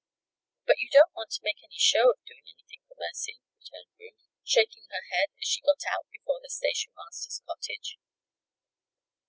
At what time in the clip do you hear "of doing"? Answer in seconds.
2.09-2.41